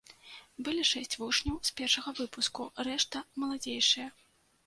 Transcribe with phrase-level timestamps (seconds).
[0.67, 4.07] Былі шэсць вучняў з першага выпуску, рэшта маладзейшыя.